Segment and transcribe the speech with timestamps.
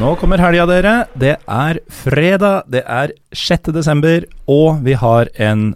[0.00, 0.92] Nå kommer helga, dere.
[1.18, 3.70] Det er fredag, det er 6.
[3.76, 5.70] desember, og vi har en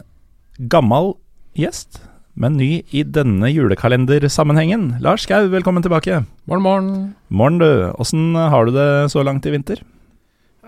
[0.71, 1.13] gammel
[1.59, 2.01] gjest,
[2.39, 4.97] men ny i denne julekalendersammenhengen.
[5.05, 6.21] Lars Skau, velkommen tilbake.
[6.51, 6.91] Morgen, morgen.
[7.31, 7.71] Morgen, du.
[8.03, 9.81] Åssen har du det så langt i vinter?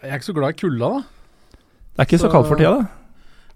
[0.01, 1.59] Jeg er ikke så glad i kulda, da.
[1.91, 2.97] Det er ikke så, Så- kaldt for tida, da.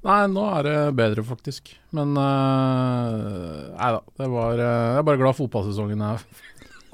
[0.04, 1.70] Nei, nå er det bedre, faktisk.
[1.97, 4.00] Men uh, Nei da.
[4.20, 6.19] Det var, uh, jeg er bare glad fotballsesongen er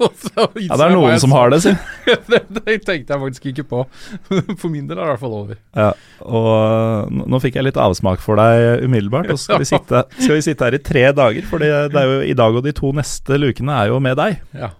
[0.01, 1.71] Ja, det er noen som har det, si.
[2.31, 3.81] det, det tenkte jeg faktisk ikke på.
[4.61, 5.59] For min del er det i hvert fall over.
[5.77, 5.91] Ja,
[6.25, 9.29] og nå- nå fikk jeg litt avsmak for deg umiddelbart.
[9.35, 12.19] Og skal vi sitte, skal vi sitte her i tre dager, for det er jo
[12.31, 14.41] i dag og de to neste lukene er jo med deg.
[14.57, 14.71] Ja.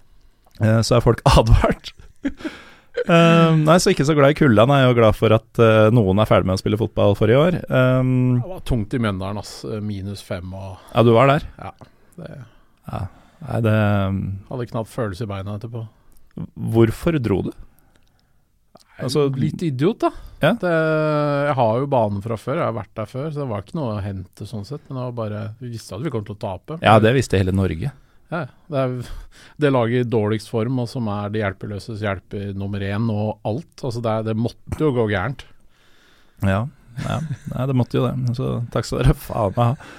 [0.62, 1.94] Eh, Så er folk advart.
[3.02, 4.66] Eh, nei, så ikke så glad i kulda.
[4.68, 7.32] Jeg er jo glad for at uh, noen er ferdig med å spille fotball for
[7.32, 7.56] i år.
[7.72, 9.54] Um, Det var tungt i Mjøndalen, ass.
[9.82, 11.46] Minus fem og ja, du var der?
[11.62, 11.72] Ja,
[12.20, 12.34] det.
[13.52, 13.76] Nei, det
[14.48, 15.84] Hadde knapt følelse i beina etterpå.
[16.72, 17.52] Hvorfor dro du?
[19.02, 20.12] Altså- Litt idiot, da.
[20.42, 20.52] Ja.
[20.62, 23.64] Det, jeg har jo banen fra før, jeg har vært der før, så det var
[23.66, 24.82] ikke noe å hente sånn sett.
[24.88, 26.78] Men det var bare Vi visste at vi kom til å tape.
[26.86, 27.92] Ja, det visste hele Norge.
[28.32, 28.94] Ja, det er
[29.60, 33.74] det laget i dårligst form, og som er de hjelpeløses hjelper nummer én og alt.
[33.84, 35.44] Altså det, det måtte jo gå gærent.
[36.46, 36.68] Ja,
[37.04, 37.18] ja.
[37.52, 38.36] Nei, det måtte jo det.
[38.38, 39.92] Så takk skal dere faen meg ha.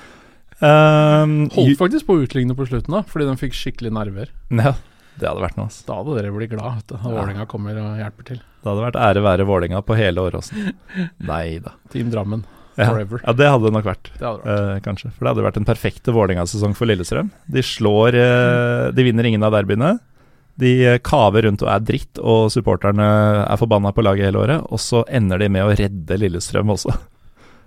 [0.62, 4.28] Um, Holdt faktisk på å utligne på slutten, da, fordi de fikk skikkelig nerver.
[4.54, 4.74] ja,
[5.18, 5.66] det hadde vært noe.
[5.68, 5.84] Altså.
[5.88, 8.38] Da hadde dere blitt glad vet du, når Vålerenga kommer og hjelper til.
[8.62, 10.70] Det hadde vært ære være Vålerenga på hele Åråsen.
[11.32, 11.74] Nei da.
[11.92, 12.44] Team Drammen,
[12.78, 12.86] Ja.
[12.88, 13.20] forever.
[13.26, 14.12] ja, det hadde det nok vært.
[14.14, 14.46] Det vært.
[14.54, 15.10] Eh, kanskje.
[15.16, 17.28] For det hadde vært en perfekte Vålerenga-sesong for Lillestrøm.
[17.52, 19.98] De slår eh, De vinner ingen av derbyene.
[20.62, 23.10] De eh, kaver rundt og er dritt, og supporterne
[23.48, 24.64] er forbanna på laget hele året.
[24.72, 26.94] Og så ender de med å redde Lillestrøm også.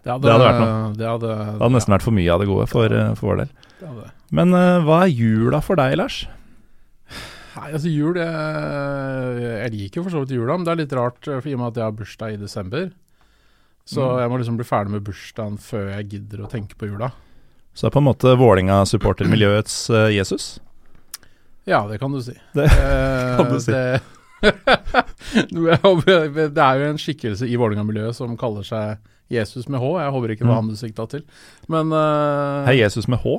[0.06, 0.90] Det hadde, det hadde vært noe.
[1.00, 3.40] Det hadde, Det hadde nesten vært for mye av det gode for, eh, for vår
[3.42, 3.54] del.
[4.38, 6.20] Men uh, hva er jula for deg, Lars?
[7.56, 8.30] Nei, altså jul jeg,
[9.64, 11.56] jeg liker jo for så vidt jula, men det er litt rart eh, for i
[11.56, 12.90] og med at jeg har bursdag i desember.
[13.86, 14.20] Så Mm.
[14.22, 17.12] jeg må liksom bli ferdig med bursdagen før jeg gidder å tenke på jula.
[17.76, 20.60] Så det er på en måte Vålinga-supportermiljøets uh, Jesus?
[21.70, 22.34] Ja, det kan du si.
[22.54, 23.72] Det Eh, kan du si.
[23.72, 24.02] Det,
[25.56, 28.97] det er jo en skikkelse i Vålerenga-miljøet som kaller seg
[29.31, 29.88] Jesus med H.
[30.03, 30.68] Jeg håper ikke det var Mm.
[30.68, 31.23] han du sikta til.
[31.72, 33.38] Men uh, Hei, Jesus med H?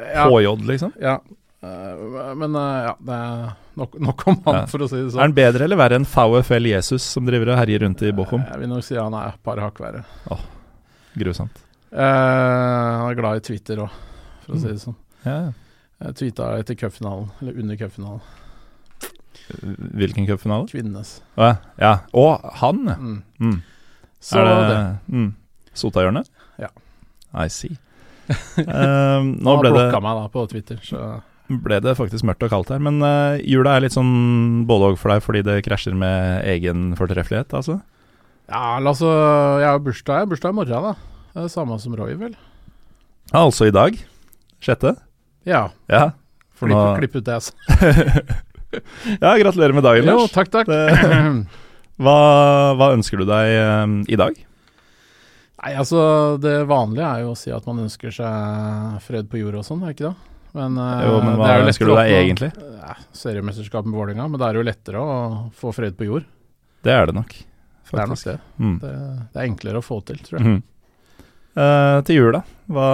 [0.00, 0.92] ja, HJ, liksom?
[1.00, 1.18] ja.
[1.62, 4.66] Uh, men uh, ja, det er nok, nok om han, Ja.
[4.66, 5.20] for å si det Er sånn.
[5.26, 8.42] han bedre eller verre enn VFL Jesus, som driver og herjer rundt i Bochum?
[8.48, 10.04] Jeg vil nok si han er et par hakk verre.
[11.20, 11.62] Grusomt.
[11.92, 13.90] Eh, han er glad i Twitter òg,
[14.46, 14.94] for å si det sånn.
[15.24, 15.26] Mm.
[15.26, 15.48] Yeah.
[16.00, 18.20] Jeg tweeta etter cupfinalen, eller under cupfinalen.
[20.00, 20.68] Hvilken cupfinale?
[20.70, 21.18] Kvinnenes.
[21.38, 21.54] Ja.
[21.80, 21.92] ja.
[22.16, 22.96] Og han, ja.
[22.98, 23.20] Mm.
[23.40, 23.58] Mm.
[24.20, 24.80] Så er det, det.
[25.14, 25.30] Mm.
[25.80, 26.30] Sotahjørnet?
[26.60, 26.70] Ja.
[27.34, 27.76] I see.
[28.60, 32.44] Ehm, nå Han ble det, blokka meg da på Twitter, så ble det faktisk mørkt
[32.46, 35.56] og kaldt her, men uh, jula er litt sånn både òg for deg fordi det
[35.66, 37.80] krasjer med egen fortreffelighet, altså?
[38.50, 39.10] Ja, altså,
[39.62, 41.26] jeg har bursdag, jeg har bursdag i morgen, da.
[41.34, 42.36] Det er samme som Roy, vel?
[43.30, 43.98] Ja, altså i dag?
[44.62, 44.94] Sjette?
[45.46, 45.68] Ja.
[45.90, 46.10] Ja.
[46.58, 47.54] For Klipp, nå klipp ut det sa.
[49.20, 50.22] Ja, gratulerer med dagen, Lars.
[50.22, 50.70] Jo, takk, takk.
[52.00, 52.16] Hva,
[52.78, 54.38] hva ønsker du deg um, i dag?
[55.60, 56.00] Nei, altså,
[56.40, 59.82] det vanlige er jo å si at man ønsker seg fred på jorda og sånn,
[59.84, 60.14] er ikke det?
[60.56, 62.48] Men, eh, Jo, men det hva er jo ønsker du deg egentlig?
[62.80, 65.12] Ja, seriemesterskap med Vålerenga, men det er jo lettere å
[65.60, 66.24] få fred på jord.
[66.82, 67.36] Det er det nok.
[67.90, 68.38] Det er nok det.
[68.56, 68.74] Mm.
[68.80, 68.96] det.
[69.34, 70.48] Det er enklere å få til, tror jeg.
[70.48, 70.60] Mm.
[71.60, 72.40] Uh, til jul, da?
[72.70, 72.88] Hva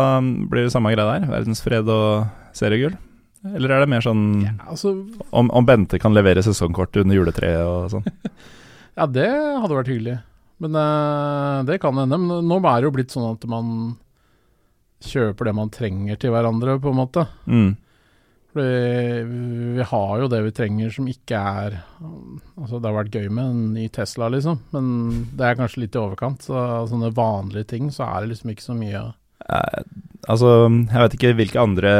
[0.50, 1.30] Blir det samme greia der?
[1.30, 2.96] Verdensfred og seriegull?
[3.54, 4.94] Eller er det mer sånn Ja, altså,
[5.30, 8.06] om, om Bente kan levere sesongkort under juletreet og sånn?
[8.98, 10.18] ja, det hadde vært hyggelig.
[10.64, 12.18] Men uh, det kan hende.
[12.18, 13.96] Men nå er det jo blitt sånn at man
[15.06, 17.26] kjøper det man trenger til hverandre, på en måte.
[17.44, 17.74] Mm.
[18.56, 23.26] Fordi vi har jo det vi trenger som ikke er Altså, det har vært gøy
[23.28, 24.86] med en ny Tesla, liksom, men
[25.36, 26.48] det er kanskje litt i overkant.
[26.48, 29.04] Så sånne vanlige ting, så er det liksom ikke så mye
[29.48, 29.82] Eh,
[30.32, 31.92] altså, jeg vet ikke hvilke andre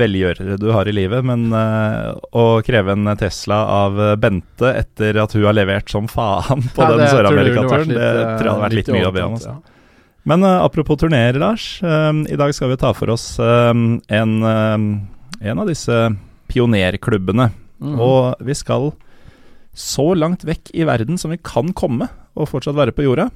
[0.00, 5.36] velgjørere du har i livet, men uh, å kreve en Tesla av Bente etter at
[5.36, 8.88] hun har levert som faen på Nei, den Sør-Amerika-turen, det tror jeg hadde vært litt,
[8.88, 9.38] litt mye å be om.
[9.38, 9.54] Altså.
[9.56, 9.72] ja.
[10.22, 11.82] Men uh, apropos turneer, Lars.
[11.82, 15.96] eh, I dag skal vi ta for oss eh, en, eh, en av disse
[16.52, 17.50] pionerklubbene.
[17.82, 17.96] Mm.
[17.98, 18.92] Og vi skal
[19.74, 22.06] så langt vekk i verden som vi kan komme,
[22.38, 23.30] og fortsatt være på jorda.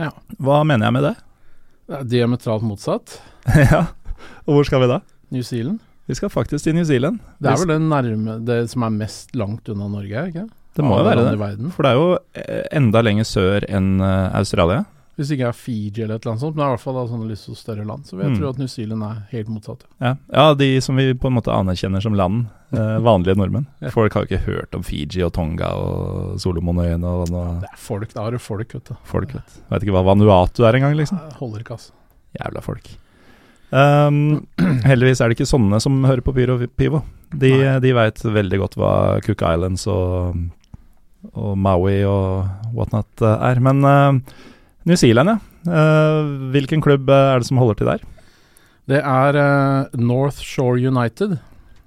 [0.00, 0.12] Ja.
[0.40, 1.14] Hva mener jeg med det?
[1.86, 3.18] Det er diametralt motsatt.
[3.72, 3.82] ja,
[4.46, 5.00] og hvor skal vi da?
[5.34, 5.80] New Zealand.
[6.06, 7.18] Vi skal faktisk til New Zealand.
[7.42, 10.44] Det er vel det nærme Det som er mest langt unna Norge, ikke?
[10.76, 11.38] Det må jo være det.
[11.40, 11.70] Verden.
[11.74, 14.84] For det er jo eh, enda lenger sør enn eh, Australia.
[15.16, 17.08] Hvis ikke er Fiji eller et eller annet sånt, men det er i hvert fall
[17.08, 18.04] sånne litt så større land.
[18.04, 18.34] Så jeg Mm.
[18.36, 19.86] tror at New Zealand er helt motsatt.
[20.04, 20.10] Ja.
[20.30, 22.44] ja, de som vi på en måte anerkjenner som land.
[22.76, 23.64] eh, vanlige nordmenn.
[23.80, 23.88] Ja.
[23.94, 27.80] Folk har jo ikke hørt om Fiji og Tonga og Solomonøyene og noe Det er
[27.80, 28.94] folk, da har du folk, vet du.
[29.08, 31.18] folk, vet Veit ikke hva Vanuatu er engang, liksom.
[31.40, 31.92] Holder ikke, altså.
[32.36, 32.92] Jævla folk.
[33.70, 34.46] Um,
[34.88, 37.02] heldigvis er det ikke sånne som hører på Pyro Pivo.
[37.34, 37.78] De, Nei.
[37.82, 38.92] de veit veldig godt hva
[39.24, 40.36] Cook Islands og,
[41.34, 42.46] og Maui og
[42.76, 43.62] whatnot eh, er.
[43.64, 44.38] Men uh,
[44.86, 45.38] New Zealand, ja.
[45.66, 48.04] Uh, hvilken klubb er det som holder til der?
[48.86, 51.40] Det er uh, North Shore United.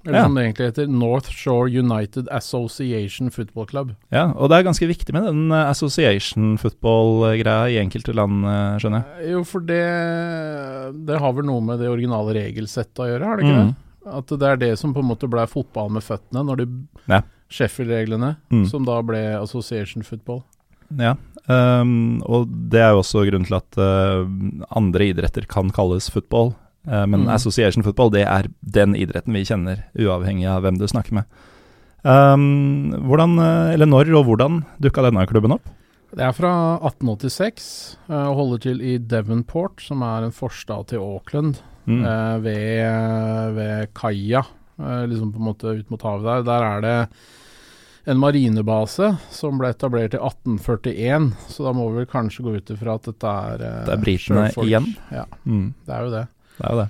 [0.05, 0.23] Eller Ja.
[0.23, 3.95] som det egentlig heter, North Shore United Association Football Club.
[4.11, 8.77] Ja, og det er ganske viktig med den eh, association football-greia i enkelte land, eh,
[8.79, 9.25] skjønner jeg.
[9.27, 13.37] Eh, Jo, for det Det har vel noe med det originale regelsettet å gjøre, har
[13.37, 13.75] det ikke Mm.
[13.75, 13.75] det?
[14.15, 17.21] At det er det som på en måte ble fotball med føttene, når de Ja.
[17.49, 18.65] Sheffield-reglene, Mm.
[18.67, 20.43] som da ble association football.
[20.97, 21.15] Ja,
[21.47, 24.25] um, og det er jo også grunnen til at uh,
[24.75, 26.55] andre idretter kan kalles football.
[26.89, 27.30] Eh, men Mm.
[27.36, 31.25] association football, det er den idretten vi kjenner, uavhengig av hvem du snakker med.
[32.03, 35.68] Um, hvordan, eh, eller når og hvordan dukka denne klubben opp?
[36.15, 41.00] Det er fra 1886 eh, og holder til i Devonport, som er en forstad til
[41.00, 41.59] Auckland,
[41.89, 42.03] Mm.
[42.44, 44.44] ved, ved kaia,
[44.80, 46.44] liksom på en måte ut mot havet der.
[46.44, 47.09] Der er det
[48.07, 52.69] en marinebase som ble etablert i 1841, så da må vi vel kanskje gå ut
[52.75, 54.92] ifra at dette er eh, Det er britene igjen?
[55.12, 56.27] Ja, Mm, det er jo det.
[56.59, 56.89] Det er jo det.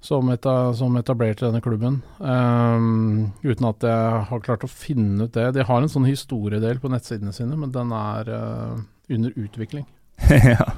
[0.00, 1.98] Som, etab som etablerte denne klubben.
[2.24, 5.50] Um, uten at jeg har klart å finne ut det.
[5.58, 8.78] De har en sånn historiedel på nettsidene sine, men den er uh,
[9.12, 9.84] under utvikling.
[10.54, 10.70] ja.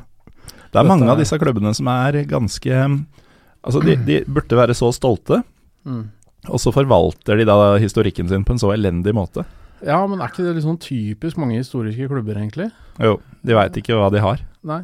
[0.73, 2.81] Det er mange av disse klubbene som er ganske
[3.63, 5.43] Altså, de, de burde være så stolte,
[5.87, 6.05] Mm.
[6.47, 9.43] og så forvalter de da historikken sin på en så elendig måte.
[9.83, 12.69] Ja, men er ikke det sånn typisk mange historiske klubber, egentlig?
[13.03, 14.43] Jo, de veit ikke hva de har.
[14.67, 14.81] Nei.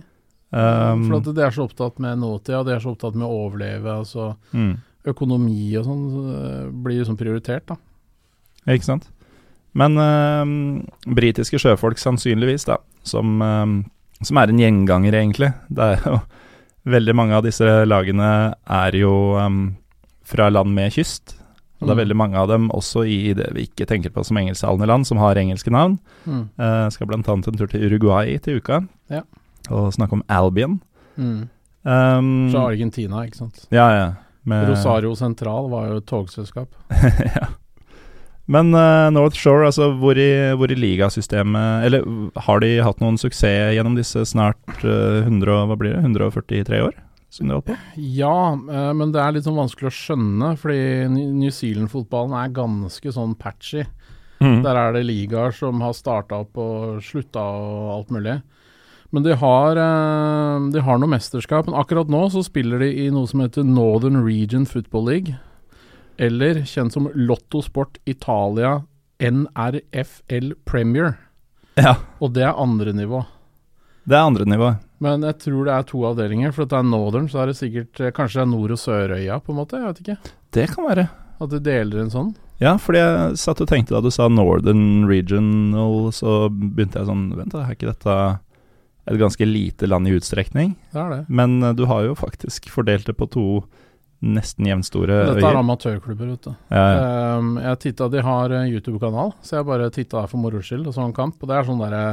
[0.50, 3.42] Um, For at de er så opptatt med nåtida, de er så opptatt med å
[3.46, 3.98] overleve.
[4.00, 4.72] Altså mm.
[5.12, 6.24] økonomi og sånn så,
[6.72, 7.76] blir liksom prioritert, da.
[8.68, 9.10] Ikke sant?
[9.78, 10.54] Men øhm,
[11.14, 13.76] britiske sjøfolk sannsynligvis, da, som, øhm,
[14.24, 15.52] som er en gjenganger, egentlig.
[15.68, 16.20] Det er jo
[16.88, 19.74] Veldig mange av disse lagene er jo øhm,
[20.24, 21.34] fra land med kyst.
[21.78, 22.00] Og det er Mm.
[22.00, 25.18] veldig mange av dem også i det vi ikke tenker på som engelsktalende land, som
[25.18, 25.98] har engelske navn.
[26.26, 26.48] Mm.
[26.58, 29.22] Uh, skal annet en tur til Uruguay til uka, Ja.
[29.70, 30.80] Og snakke om Albion.
[31.16, 31.48] Mm.
[31.88, 33.64] Um, Fra Argentina, ikke sant.
[33.72, 34.08] ja, ja.
[34.44, 36.68] med- Rosario Sentral var jo et togselskap.
[37.36, 37.48] ja.
[38.48, 42.06] Men uh, North Shore, altså hvor i, hvor i ligasystemet Eller
[42.46, 46.96] har de hatt noen suksess gjennom disse snart uh, 100, hva blir det, 143 år?
[47.28, 47.76] Som de holdt på?
[48.00, 50.80] Ja, uh, men det er litt sånn vanskelig å skjønne, fordi
[51.12, 53.84] New Zealand-fotballen er ganske sånn patchy.
[54.40, 54.62] Mm.
[54.64, 58.38] Der er det ligaer som har starta opp og slutta og alt mulig.
[59.10, 61.66] Men de har, eh, de har noe mesterskap.
[61.66, 65.36] Men akkurat nå så spiller de i noe som heter Northern Region Football League.
[66.18, 68.82] Eller kjent som Lotto Sport Italia
[69.20, 71.16] NRFL Premier.
[71.78, 73.24] Ja, Og det er andre nivå.
[74.08, 74.72] det er andre nivå.
[75.00, 76.52] Men jeg tror det er to avdelinger.
[76.52, 78.78] For at det er Northern, så er det sikkert eh, Kanskje det er Nord- og
[78.82, 79.78] Sørøya, på en måte.
[79.78, 80.32] Jeg vet ikke.
[80.52, 81.08] Det kan være.
[81.40, 82.34] At de deler en sånn.
[82.60, 87.28] Ja, fordi jeg satt og tenkte da du sa Northern Regional, så begynte jeg sånn
[87.38, 88.16] Vent, er ikke dette
[89.08, 90.74] et ganske lite land i utstrekning?
[90.92, 91.20] Det er det.
[91.28, 93.46] Men eh, du har jo faktisk fordelt det på to
[94.18, 96.54] nesten jevnstore Dette er amatørklubber, vet du.
[96.74, 97.02] Ja, ja.
[97.38, 100.88] Um, jeg titta, De har eh, YouTube-kanal, så jeg bare titta der for moro skyld
[100.90, 101.38] og så en kamp.
[101.38, 102.04] Og det er sånn derre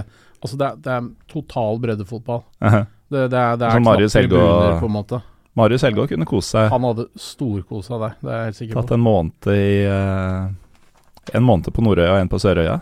[0.46, 2.44] Altså, det er, det er total breddefotball.
[2.62, 2.84] Aha.
[3.10, 5.20] Det, det er, det er Som knapt tribuner, på en måte.
[5.58, 6.68] Marius Helgå kunne kose seg.
[6.70, 8.98] Han hadde storkosa der, det er jeg helt sikker Tatt på.
[8.98, 12.76] en måned i eh, En måned på Nordøya og en på Sørøya.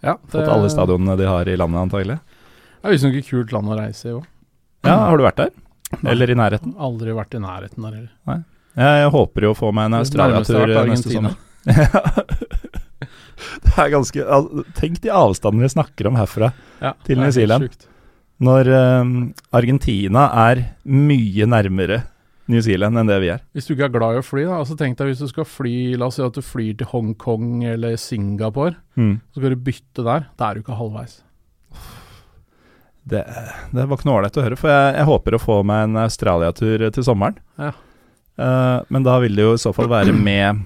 [0.00, 2.16] Ja, det, Fått alle stadionene de har i landet, antagelig.
[2.80, 4.24] Det er visstnok et kult land å reise i òg.
[4.88, 5.50] Ja, Har du vært der?
[6.00, 6.12] Nei.
[6.14, 6.72] Eller i nærheten?
[6.80, 8.44] Aldri vært i nærheten der heller.
[8.80, 11.34] Jeg håper jo å få meg en Australia-tur neste sommer.
[13.64, 17.68] det er ganske al- Tenk de avstandene vi snakker om herfra Ja, Til New Zealand.
[18.40, 19.10] Når um,
[19.52, 22.02] Argentina er mye nærmere
[22.50, 23.42] New Zealand enn det vi er.
[23.54, 25.44] Hvis du ikke er glad i å fly, da, altså tenk deg hvis du skal
[25.46, 29.20] fly La oss si at du flyr til Hongkong eller Singapore, Mm.
[29.32, 30.24] så skal du bytte der.
[30.40, 31.20] Da er du ikke halvveis.
[33.10, 33.20] Det,
[33.74, 35.98] det var ikke noe ålreit å høre, for jeg, jeg håper å få meg en
[36.04, 37.38] Australia-tur til sommeren.
[37.60, 37.72] Ja.
[38.40, 40.62] Uh, men da vil det jo i så fall være med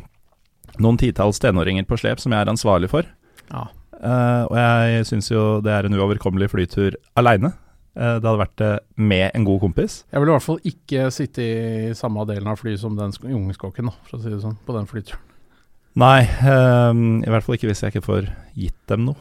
[0.83, 3.09] noen titalls tenåringer på slep som jeg er ansvarlig for.
[3.51, 3.65] Ja.
[3.95, 7.55] Uh, og jeg syns jo det er en uoverkommelig flytur aleine.
[7.95, 8.63] det hadde vært
[8.99, 10.01] med en god kompis.
[10.11, 13.29] Jeg vil i hvert fall ikke sitte i samme delen av flyet som den sk-
[13.31, 15.23] jungeskokken, da, for å si det sånn, på den flyturen.
[16.03, 16.91] Nei, eh,
[17.23, 18.27] i hvert fall ikke hvis jeg ikke får
[18.59, 19.15] gitt dem noe.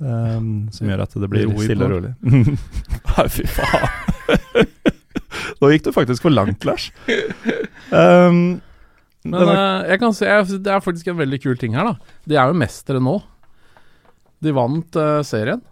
[0.00, 0.40] Eh,
[0.76, 2.12] som gjør at det blir Ro stille og rolig.
[3.12, 4.72] Nei, fy faen.
[5.60, 6.90] Nå gikk du faktisk for langt, Lars.
[7.90, 8.58] Um,
[9.26, 11.92] Men var, eh, jeg kan si, jeg, det er faktisk en veldig kul ting her,
[11.92, 12.18] da.
[12.28, 13.18] De er jo mestere nå.
[14.44, 15.62] De vant uh, serien.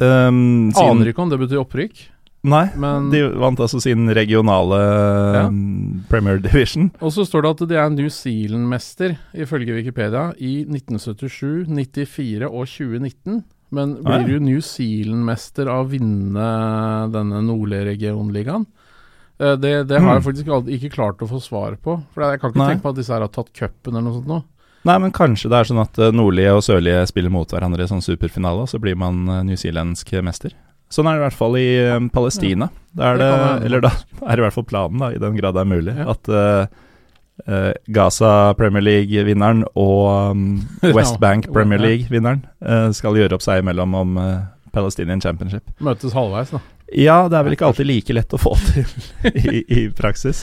[0.00, 0.86] um, siden...
[0.86, 2.06] Aner ikke om det betyr opprykk,
[2.42, 4.78] Nei, men de vant altså sin regionale
[5.34, 5.42] Ja.
[5.50, 6.90] um, Premier Division.
[7.04, 12.64] Og så står det at de er New Zealand-mester, ifølge Wikipedia, i 1977, 94 og
[12.66, 13.42] 2019.
[13.72, 16.46] Men blir du New Zealand-mester av å vinne
[17.12, 18.64] denne nordlige regionligaen?
[19.38, 21.98] Eh, Det, det har jeg faktisk aldri, ikke klart å få svar på.
[22.14, 22.66] For jeg kan ikke Hmm.
[22.66, 22.74] Nei.
[22.74, 24.40] tenke på at disse her har tatt cupen eller noe sånt nå.
[24.84, 27.86] Nei, men kanskje det er sånn at eh, nordlige og sørlige spiller mot hverandre i
[27.86, 30.52] sånn superfinale, og så blir man eh, newzealandsk mester.
[30.90, 32.70] Sånn er det i hvert fall i um, Palestina.
[32.98, 33.32] Da er Det
[33.68, 33.92] eller da
[34.26, 38.32] er i hvert fall planen, da, i den grad det er mulig, at uh, Gaza
[38.58, 40.42] Premier League-vinneren og um,
[40.96, 41.80] West Bank Premier.
[41.80, 44.20] League-vinneren uh, skal gjøre opp seg imellom om
[44.74, 45.66] Palestinian Championship.
[45.82, 46.62] Møtes halvveis, da.
[46.90, 48.86] Ja, det er vel ikke alltid like lett å få til
[49.54, 50.42] i, i praksis.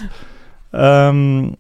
[0.72, 1.56] Um,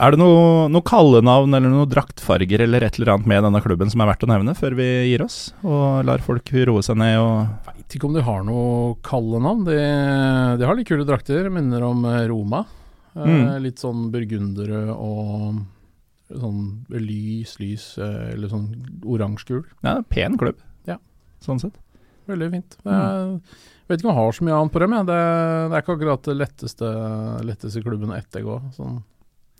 [0.00, 3.90] er det noe, noe kallenavn eller noe draktfarger eller et eller annet med denne klubben
[3.92, 7.18] som er verdt å nevne før vi gir oss og lar folk roe seg ned
[7.20, 9.60] og Veit ikke om de har noe kallenavn.
[9.68, 9.76] De,
[10.58, 11.46] de har litt kule drakter.
[11.54, 12.64] Minner om eh, Roma.
[12.66, 12.74] Eh,
[13.16, 13.62] Mm.
[13.64, 15.62] Litt sånn burgundere og
[16.28, 18.66] sånn lys, lys, eh, eller sånn
[19.08, 19.62] oransje-gul.
[19.86, 20.98] Ja, pen klubb, Ja.
[21.40, 21.78] sånn sett.
[22.28, 22.76] Veldig fint.
[22.84, 23.40] Jeg er,
[23.88, 24.92] vet ikke om jeg har så mye annet på dem.
[24.98, 25.06] Jeg.
[25.06, 25.16] Det,
[25.70, 26.90] det er ikke akkurat det letteste,
[27.48, 28.58] letteste klubben å ettergå.
[28.76, 28.98] Sånn.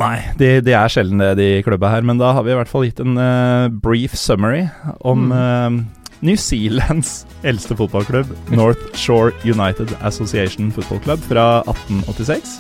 [0.02, 2.68] Nei, de, de er sjelden det, de klubba her, men da har vi i hvert
[2.68, 4.66] fall gitt en uh, brief summary
[5.00, 5.78] om eh,
[6.26, 12.56] New Zealands eldste fotballklubb, North Shore United Association Football Club fra 1886.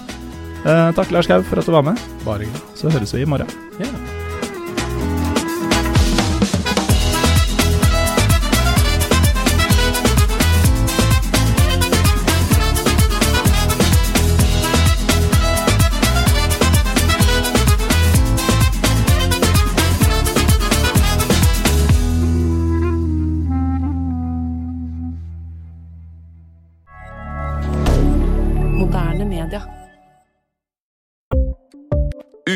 [0.66, 2.06] Eh, takk, Lars Gaug, for at du var med.
[2.24, 2.62] Bare hyggelig.
[2.78, 3.50] Så høres vi i morgen.
[3.82, 4.15] Ja.